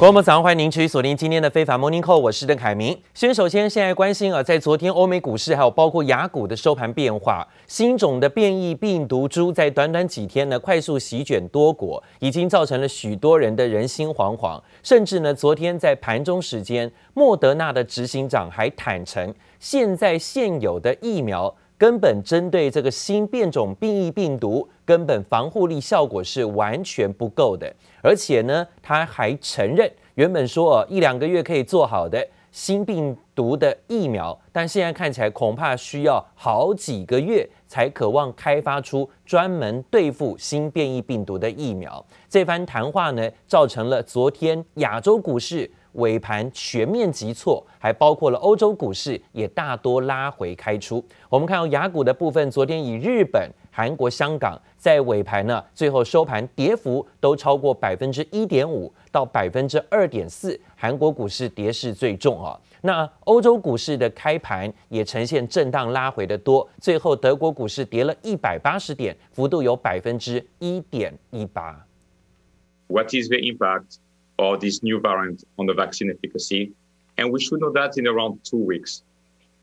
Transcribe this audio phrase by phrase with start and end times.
[0.00, 2.98] 观众们早上欢迎您持续锁定今天的非凡 Morning Call，我是邓凯明。
[3.12, 14.58] 先首先现在关心啊，在昨天欧美股市还有包括雅股的收盘变化，新种的变异病毒株在短短几天呢快速席卷多国，已经造成了许多人的人心惶惶。
[14.82, 27.74] 甚至呢，昨天在盘中时间，莫德纳的执行长还坦承，现在现有的疫苗根本针对这个新变种变异病毒，根本防护力效果是完全不够的。
[28.02, 42.04] 而且呢，他还承认，原本说一两个月可以做好的新病毒的疫苗，但现在看起来恐怕需要好几个月才可望开发出专门对付新变异病毒的疫苗。
[42.28, 51.04] 这番谈话呢，造成了昨天亚洲股市尾盘全面急挫，还包括了欧洲股市也大多拉回开出。
[51.28, 53.50] 我们看到亚股的部分，昨天以日本。
[53.72, 62.60] 韩国、香港在尾盘呢，最后收盘跌幅都超过百分之一点五到百分之二点四，韩国股市跌势最重啊。
[62.82, 71.86] 那欧洲股市的开盘也呈现震荡拉回的多，最后德国股市跌了一百八十点，幅度有百分之一点一八。
[72.88, 73.98] What is the impact
[74.39, 76.71] of this new variant on the vaccine efficacy?
[77.17, 79.01] And we should know that in around two weeks.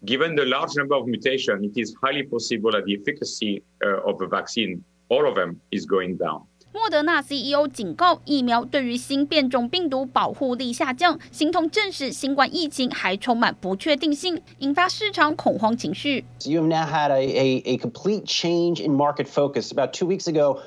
[0.05, 4.27] Given the large number of mutations, it is highly possible that the efficacy of the
[4.27, 6.43] vaccine, all of them, is going down.
[6.75, 16.25] 莫德纳 CEO 警告，疫苗对于新变种病毒保护力下降，形同证实新冠疫情还充满不确定性，引发市场恐慌情绪。
[16.47, 19.71] You have now had a, a, a complete change in market focus.
[19.71, 20.63] About two weeks ago,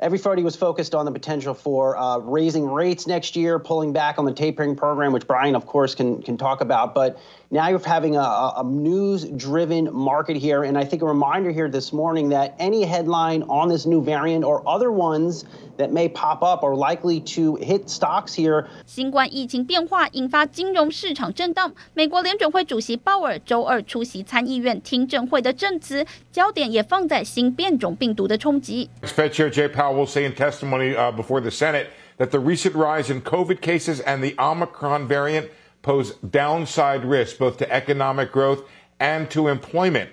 [0.00, 4.24] everybody was focused on the potential for uh, raising rates next year, pulling back on
[4.24, 6.94] the tapering program, which Brian, of course, can, can talk about.
[6.94, 7.18] But
[7.50, 8.20] now you're having a,
[8.56, 13.42] a news-driven market here, and I think a reminder here this morning that any headline
[13.48, 15.44] on this new variant or other ones
[15.78, 18.66] that may pop up are likely to hit stocks here.
[18.84, 21.72] 新冠疫情变化引发金融市场震荡。
[21.94, 28.90] 美国联准会主席鲍尔周二出席参议院听证会的证词，焦点也放在新变种病毒的冲击。
[29.02, 33.10] Fed Chair Jay Powell will say in testimony uh, before the Senate that the recent rise
[33.10, 35.48] in COVID cases and the Omicron variant
[35.82, 38.62] pose downside risks both to economic growth
[39.00, 40.10] and to employment.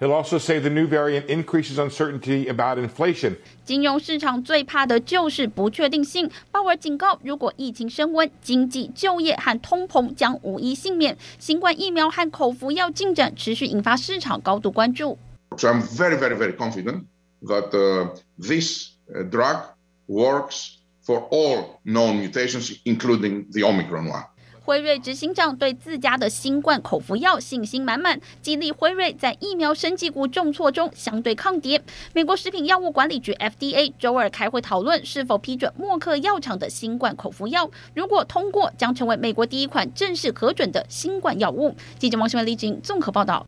[0.00, 3.36] He'll also say the new variant increases uncertainty about inflation.
[3.64, 6.28] 金融市场最怕的就是不确定性。
[6.50, 11.16] 鲍尔警告，如果疫情升温，经济、就业和通膨将无一幸免。
[11.38, 15.16] 新冠疫苗和口服药进展持续引发市场高度关注。
[15.56, 17.04] So I'm very, very, very confident
[17.42, 18.88] that uh, this
[19.29, 19.57] drug
[20.07, 24.25] works for all known mutations, including the Omicron one.
[24.63, 31.81] 辉瑞执行长对自家的新冠口服药信心满满，激励辉瑞在疫苗生技股重挫中相对抗跌。
[32.13, 41.73] 美国食品药物管理局 FDA 周二开会讨论是否批准默克药厂的新冠口服药，如果通过，将成为美国第一款正式核准的新冠药物。
[41.97, 43.47] 记者王新文、李锦综合报道。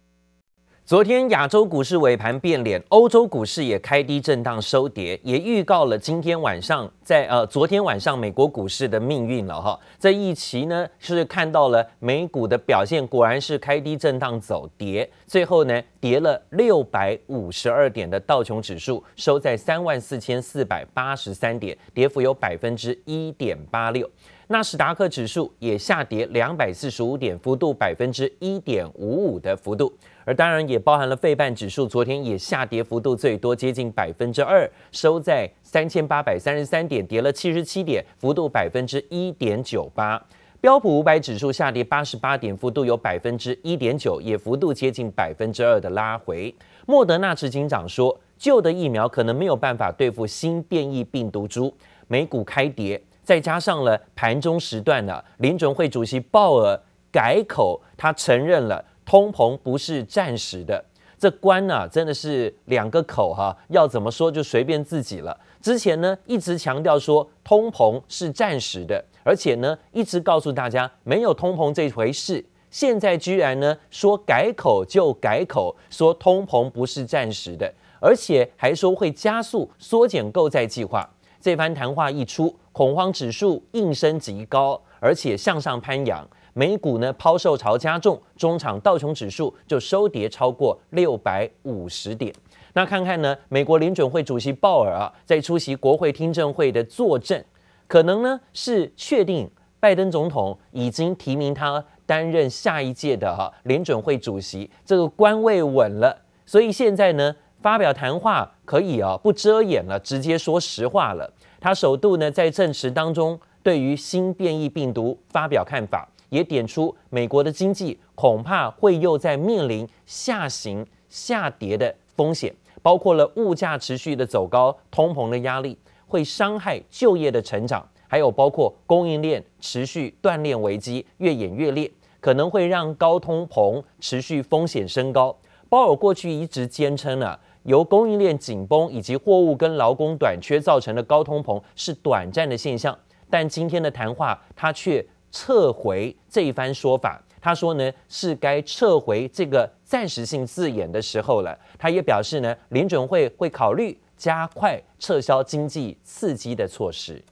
[0.90, 9.80] 昨天亚洲股市尾盘变脸，欧洲股市也开低震荡收跌，也预告了今天晚上在呃昨天晚上美国股市的命运了哈。
[10.00, 24.10] 这一期呢是看到了美股的表现，果然是开低震荡走跌，最后呢跌了六百五十二点的道琼指数收在三万四千四百八十三点，跌幅有百分之一点八六。
[24.52, 29.94] 纳斯达克指数也下跌两百四十五点，幅度百分之一点五五的幅度。
[30.30, 40.24] 而当然也包含了费半指数，昨天也下跌幅度最多，接近百分之二，收在三千八百三十三点，跌了七十七点，幅度百分之一点九八。
[40.62, 46.54] 标普五百指数下跌八十八点，幅度有百分之一点九，也幅度接近百分之二的拉回。
[46.86, 51.74] 莫德纳执行长说，旧的疫苗可能没有办法对付新变异病毒株。
[52.08, 56.80] 美股开跌，再加上了盘中时段呢，林准会主席鲍尔
[57.12, 58.86] 改口，他承认了。
[59.10, 60.86] 通膨不是暂时的，
[61.18, 65.36] 这关呢、真的是两个口哈，要怎么说就随便自己了。
[65.60, 72.46] 之前呢一直强调说通膨是暂时的，而且呢一直告诉大家没有通膨这回事。
[72.70, 81.10] 现在居然呢说改口就改口，说通膨不是暂时的，而且还说会加速缩减购债计划。
[81.42, 86.30] 这番谈话一出，恐慌指数应声极高，而且向上攀扬。
[86.60, 92.34] 美股呢抛售潮加重，中场道琼指数就收跌超过六百五十点。
[92.74, 97.42] 那看看呢，美国联准会主席鲍尔啊，在出席国会听证会的作证，
[97.88, 106.14] 可能呢是确定拜登总统已经提名他担任下一届的哈、啊、联准会主席，这个官位稳了，
[106.46, 111.32] 所以现在呢发表谈话可以啊不遮掩了，直接说实话了。
[111.62, 113.40] 他首度呢在证词当中。
[113.62, 125.78] 对于新变异病毒发表看法，也点出美国的经济恐怕会又在面临下行下跌的风险，包括了物价持续的走高、通膨的压力，
[126.08, 135.36] 会伤害就业的成长，还有包括供应链持续断裂危机越演越烈，可能会让高通膨持续风险升高。
[135.68, 142.98] 鲍尔过去一直坚称呢，由供应链紧绷以及货物跟劳工短缺造成的高通膨是短暂的现象。
[143.30, 147.21] 但今天的谈话，他却撤回这一番说法。
[147.41, 151.59] 他说呢，是该撤回这个暂时性字眼的时候了。
[151.79, 157.23] 他也表示呢，联准会会考虑加快撤销经济刺激的措施。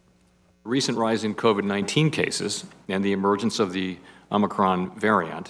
[0.64, 3.96] Recent rise in COVID-19 cases and the emergence of the
[4.30, 5.46] Omicron variant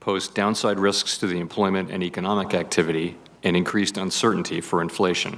[0.00, 5.34] pose downside risks to the employment and economic activity and increased uncertainty for inflation.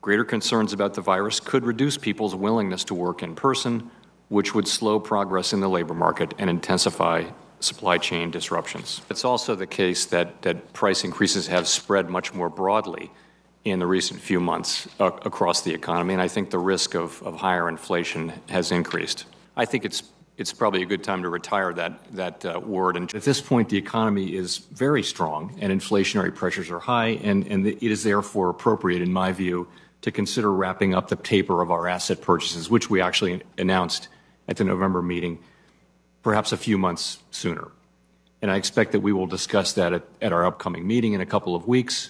[0.00, 3.90] Greater concerns about the virus could reduce people's willingness to work in person,
[4.29, 7.23] which would slow progress in the labor market and intensify
[7.59, 9.01] supply chain disruptions.
[9.09, 13.11] It's also the case that, that price increases have spread much more broadly
[13.65, 17.21] in the recent few months uh, across the economy, and I think the risk of,
[17.23, 19.25] of higher inflation has increased.
[19.55, 20.03] I think it's
[20.37, 22.95] it's probably a good time to retire that, that uh, word.
[22.95, 27.47] And at this point, the economy is very strong and inflationary pressures are high, and,
[27.47, 29.67] and it is therefore appropriate, in my view,
[30.01, 34.09] to consider wrapping up the taper of our asset purchases, which we actually announced
[34.47, 35.37] at the November meeting,
[36.23, 37.67] perhaps a few months sooner.
[38.41, 41.25] And I expect that we will discuss that at, at our upcoming meeting in a
[41.25, 42.09] couple of weeks.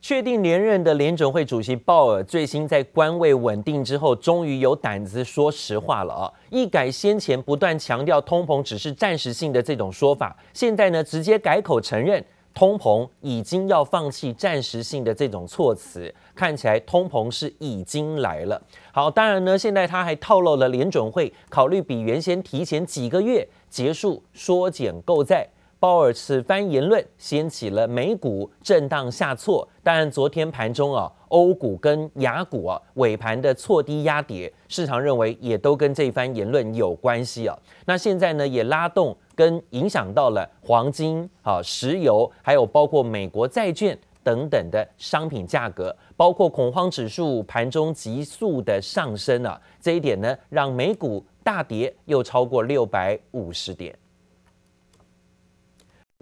[0.00, 6.32] 确定连任的联准会主席鲍尔，最新在官位稳定之后，终于有胆子说实话了啊！
[6.50, 12.24] 一改先前不断强调通膨只是暂时性的这种说法，现在呢，直接改口承认
[12.58, 18.60] 通膨已经要放弃暂时性的这种措辞，看起来通膨是已经来了。
[18.90, 25.48] 好，当然呢，现在他还透露了联准会考虑比原先提前几个月结束缩减购债。
[25.80, 37.56] 鲍尔此番言论掀起了美股震荡下挫，但昨天盘中啊，欧股跟雅股啊尾盘的错低压跌，市场认为也都跟这番言论有关系啊。
[37.86, 53.96] 那现在呢也拉动跟影响到了黄金啊、石油，还有包括美国债券等等的商品价格，包括恐慌指数盘中急速的上升啊，这一点呢让美股大跌又超过六百五十点。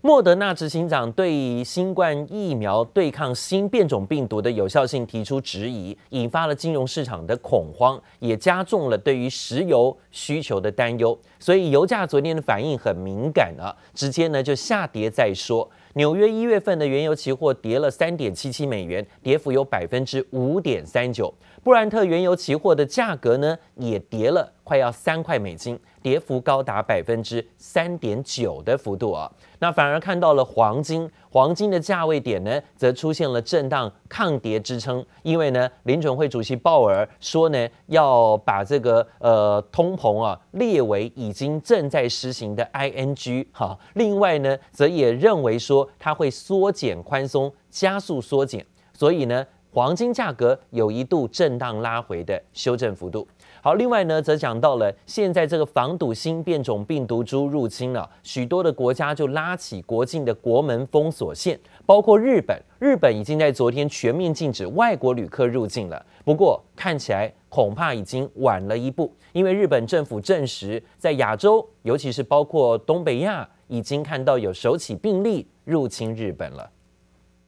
[0.07, 11.19] 莫德纳执行长对新冠疫苗对抗新变种病毒的有效性提出质疑，引发了金融市场的恐慌，也加重了对于石油需求的担忧。
[11.41, 15.69] 所以油价昨天的反应很敏感啊，直接呢就下跌再说。
[15.95, 21.35] 纽约一月份的原油期货跌了三点七七美元，跌幅有百分之五点三九。
[21.65, 25.77] 布兰特原油期货的价格呢也跌了快要三块美金，
[26.07, 29.29] 跌幅高达百分之三点九的幅度啊。
[29.59, 53.27] 那反而看到了黄金，黄金的价位点呢，则出现了震荡抗跌支撑，因为呢，联准会主席鲍尔说呢，要把这个呃通膨啊列为已经正在实行的 ING 哈，另外呢，则也认为说它会缩减宽松，加速缩减，所以呢，黄金价格有一度震荡拉回的修正幅度。
[53.66, 66.06] 好，另外呢，则讲到了现在这个防堵新变种病毒株入侵了，许多的国家就拉起国境的国门封锁线，包括日本，日本已经在昨天全面禁止外国旅客入境了。
[66.26, 76.72] 不过看起来恐怕已经晚了一步，因为日本政府证实，在亚洲，尤其是包括东北亚，已经看到有首起病例入侵日本了。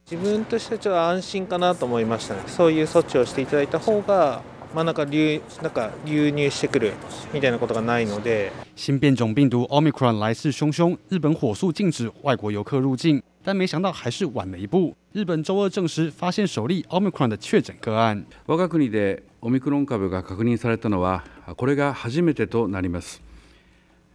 [0.06, 2.40] 自分としてはちょっと安心かなと思いましたね。
[2.46, 4.42] そういう措置をしていただいた方が。
[4.73, 6.93] まあ、なんか流なんか流入してくる
[7.33, 8.51] みたいなことがないので。
[8.75, 14.95] 新变种病毒 Omicron 来势汹汹，日本火速禁止外国游客入境，但没想到还是晚了一步。
[15.11, 18.25] 日本周二证实发现首例 Omicron 的确诊个案。
[18.45, 21.23] 我が国でオミクロン株が确认されたのは
[21.57, 23.21] これが初めてとなります。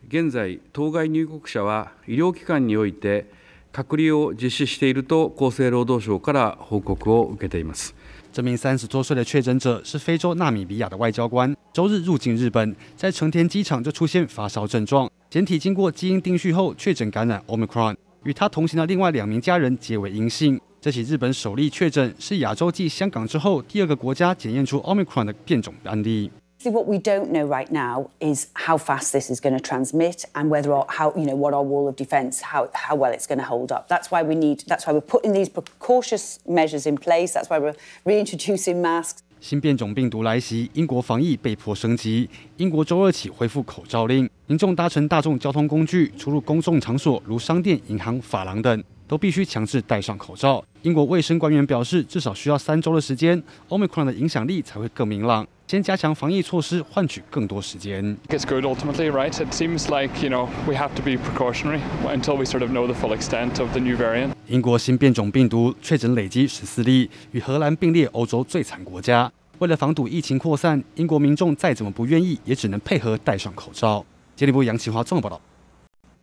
[0.09, 3.27] 现在当该入国者は医疗机关において
[3.73, 7.95] 隔离を実施していると厚生劳働省から报告を受けています。
[8.35, 20.61] 这名三十多岁的确诊者是非洲纳米比亚的外交官，周日入境日本，在成田机场就出现发烧症状，检体经过基因定序后确诊感染 Omicron，与他同行的另外两名家人皆为阴性。
[20.81, 26.29] 这起日本首例确诊是亚洲继香港之后第二个国家检验出 Omicron 的变种案例。
[26.71, 30.73] What we don't know right now is how fast this is going to transmit and whether
[30.73, 33.45] or how, you know, what our wall of defense, how, how well it's going to
[33.45, 33.87] hold up.
[33.89, 37.35] That's why we need, that's why we're putting these precautious measures in place.
[37.35, 39.23] That's why we're reintroducing masks.
[39.41, 42.31] 新变种病毒来袭，英国防疫被迫升级。
[42.57, 50.65] 英国周二起恢复口罩令，民众搭乘大众交通工具、出入公众场所如商店、银行、发廊等，都必须强制戴上口罩。
[50.81, 55.47] 英国卫生官员表示，至少需要三周的时间，Omicron 的影响力才会更明朗。
[55.67, 58.17] 先加强防疫措施，换取更多时间。
[58.29, 59.33] It's good ultimately, right?
[59.33, 62.87] It seems like, you know, we have to be precautionary until we sort of know
[62.87, 64.33] the full extent of the new variant.
[64.47, 69.33] 英国新变种病毒确诊累积十四例，与荷兰并列欧洲最惨国家。
[69.61, 74.05] 为了防堵疫情扩散，英国民众再怎么不愿意，也只能配合戴上口罩。
[74.37, 75.41] 经济部杨启华综合报道。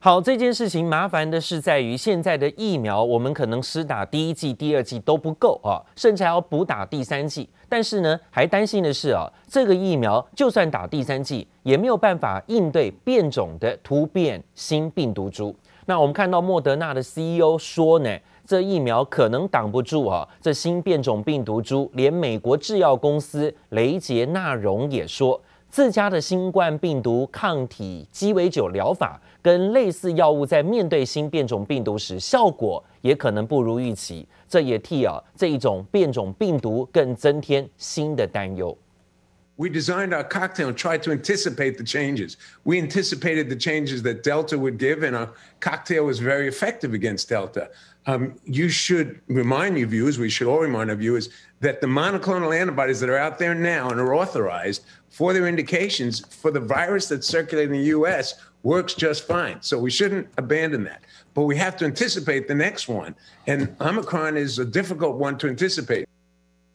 [0.03, 7.48] 好，这件事情麻烦的是在于现在的疫苗，我们可能施打第一剂、第二剂都不够啊，甚至还要补打第三剂。
[7.70, 15.55] 但是呢，还担心的是啊，这个疫苗就算打第三剂，也没有办法应对变种的突变新病毒株。
[15.86, 21.88] 那我们看到莫德纳的 CEO 说呢，这疫苗可能挡不住啊，这新变种病毒株。
[21.93, 25.39] 连美国制药公司雷杰纳荣也说。
[25.72, 38.78] 自家的新冠病毒抗体鸡尾酒疗法跟类似药物在面对新变种病毒时，效果也可能不如预期，这也替啊这一种变种病毒更增添新的担忧。
[39.56, 42.34] We designed our cocktail and tried to anticipate the changes.
[42.63, 45.30] We anticipated the changes that Delta would give, and our
[45.62, 47.70] cocktail was very effective against Delta.
[48.08, 51.29] Um, you should remind your viewers, we should all remind our viewers,
[51.60, 56.20] that the monoclonal antibodies that are out there now and are authorized for their indications
[56.34, 59.62] for the virus that's circulating in the US works just fine.
[59.62, 61.03] So we shouldn't abandon that.
[61.34, 63.15] But we have to anticipate the next one.
[63.48, 66.08] And Omicron is a difficult one to anticipate.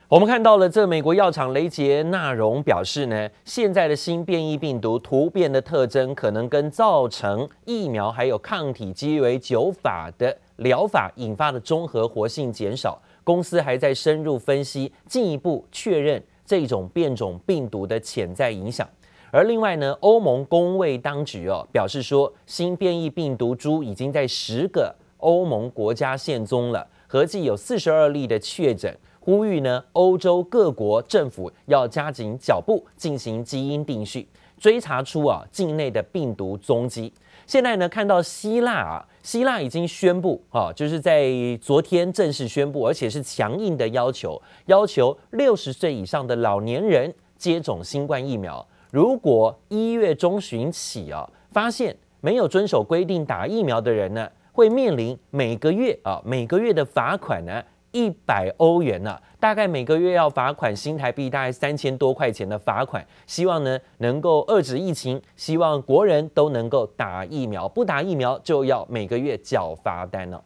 [0.08, 12.96] 我们看到了，这美国药厂雷杰纳荣表示呢，现在的新变异病毒突变的特征，可能跟造成疫苗还有抗体鸡尾酒法的疗法引发的中和活性减少。
[13.24, 18.88] 公司还在深入分析，进一步确认这种变种病毒的潜在影响。
[19.32, 37.12] 而另外呢，欧盟公卫当局哦表示说，新变异病毒株已经在十个欧盟国家现踪了，合计有四十二例的确诊，呼吁呢欧洲各国政府要加紧脚步进行基因定序，追查出啊境内的病毒踪迹。
[37.44, 41.28] 现在呢，看到希腊啊，希腊已经宣布啊，就是在
[41.60, 48.64] 昨天正式宣布，而且是强硬的要求，要求六十岁以上的老年人接种新冠疫苗。
[48.92, 57.60] 如果一月中旬起啊，发现没有遵守规定打疫苗的人呢，会面临每个月啊每个月的罚款呢。
[57.96, 63.02] 一百欧元呢、大概每个月要罚款新台币大概三千多块钱的罚款。
[63.26, 70.44] 希望呢能够遏制疫情，希望国人都能够打疫苗，不打疫苗就要每个月缴罚单了。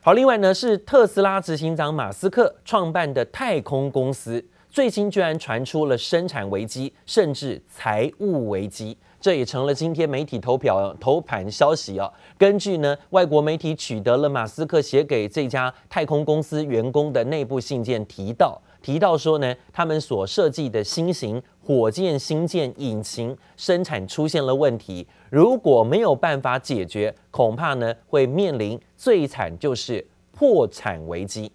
[0.00, 8.98] 好，另外呢是特斯拉执行长马斯克创办的太空公司，最近居然传出了生产危机，甚至财务危机。
[9.24, 12.12] 这也成了今天媒体头票头盘消息啊。
[12.36, 31.50] 根据呢外国媒体取得了马斯克写给这家太空公司员工的内部信件，提到提到说呢，他们所设计的新型火箭星舰引擎生产出现了问题，如果没有办法解决，恐怕呢会面临最惨就是破产危机。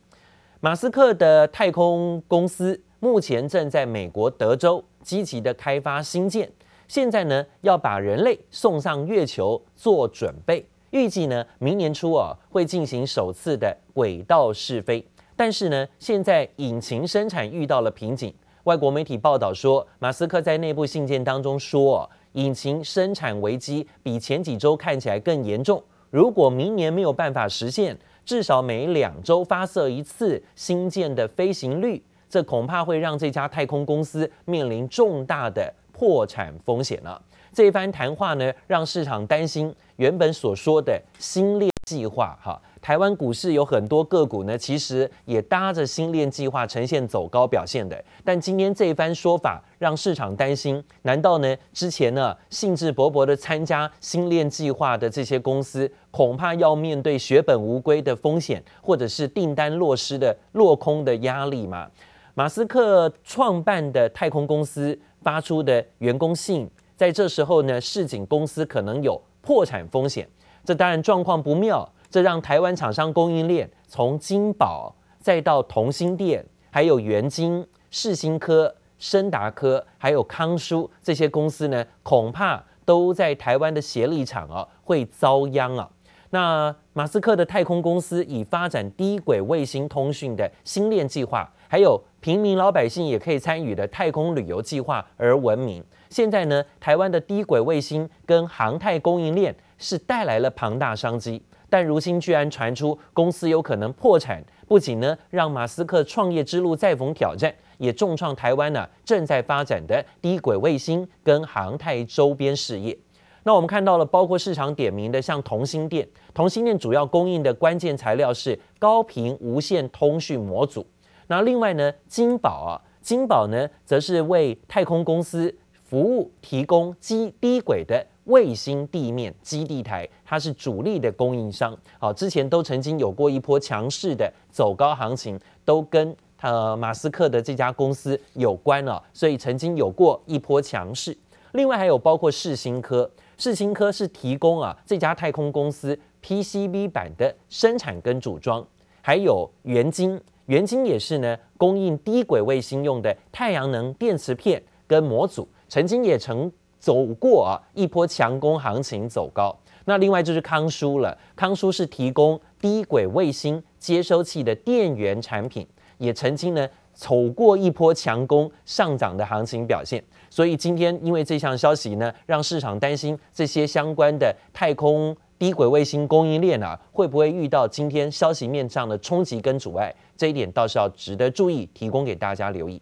[0.59, 6.51] 马斯克的太空公司目前正在美国德州积极的开发新舰。
[6.89, 15.05] 现在呢，要把人类送上月球做准备，预计呢明年初啊会进行首次的轨道试飞。
[15.35, 18.33] 但是呢，现在引擎生产遇到了瓶颈。
[18.63, 25.81] 外国媒体报道说，马斯克在内部信件当中说，引擎生产危机比前几周看起来更严重。
[26.09, 35.71] 如果明年没有办法实现至少每两周发射一次新建的飞行率，这恐怕会让这家太空公司面临重大的。
[35.99, 37.21] 破产风险了。
[37.51, 42.37] 这一番谈话呢，让市场担心原本所说的新链计划。
[42.41, 48.01] 哈，台湾股市有很多个股呢，其实也搭着新链计划呈现走高表现的。
[48.23, 61.89] 但今天这一番说法，让市场担心：难道呢之前呢兴致勃勃的参加新链计划的这些公司，恐怕要面对血本无归的风险，或者是订单落失的落空的压力吗？
[62.33, 64.99] 马斯克创办的太空公司。
[65.21, 70.25] 发出的员工信，在这时候呢，市井公司可能有破产风险，
[70.63, 85.89] 这当然状况不妙，这让台湾厂商供应链从金宝再到同心电，还有元晶、世新科、升达科，还有康舒这些公司呢，恐怕都在台湾的协力厂啊会遭殃啊。
[86.31, 95.81] 那马斯克的太空公司以发展低轨卫星通讯的星链计划，还有平民老百姓也可以参与的太空旅游计划而闻名。
[96.09, 112.97] 现在呢，台湾的低轨卫星跟航太供应链是带来了庞大商机，但如今居然传出公司有可能破产，不仅呢让马斯克创业之路再逢挑战，也重创台湾呢正在发展的低轨卫星跟航太周边事业。
[113.43, 120.85] 那我们看到了，包括市场点名的像同心电，同心电主要供应的关键材料是高频无线通讯模组。
[121.29, 131.77] 那另外呢，金宝啊，金宝呢则是为太空公司服务提供基低轨的卫星地面基地台，它是主力的供应商。
[131.99, 141.15] 好，之前都曾经有过一波强势的走高行情，都跟呃马斯克的这家公司有关了，所以曾经有过一波强势。
[141.51, 143.09] 另外还有包括世新科。
[143.37, 148.65] 世新科是提供啊这家太空公司 PCB 板的生产跟组装，
[149.01, 159.55] 还有元晶，元晶也是呢供应低轨卫星用的太阳能电池片跟模组，曾经也曾走过啊一波强攻行情走高。
[159.85, 165.67] 那另外就是康舒了，康舒是提供低轨卫星接收器的电源产品，
[165.99, 170.03] 也曾经呢走过一波强攻上涨的行情表现。
[170.31, 179.95] 所以今天因为这项消息呢，让市场担心这些相关的太空低轨卫星供应链啊，会不会遇到今天消息面上的冲击跟阻碍？
[180.17, 182.81] 这一点倒是要值得注意，提供给大家留意。